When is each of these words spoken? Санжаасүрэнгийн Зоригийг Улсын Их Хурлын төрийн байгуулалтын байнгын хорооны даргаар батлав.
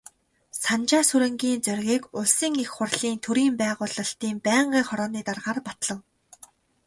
Санжаасүрэнгийн 0.63 1.59
Зоригийг 1.65 2.03
Улсын 2.19 2.53
Их 2.63 2.69
Хурлын 2.75 3.17
төрийн 3.25 3.53
байгуулалтын 3.61 4.35
байнгын 4.47 4.83
хорооны 4.89 5.21
даргаар 5.27 5.59
батлав. 5.67 5.99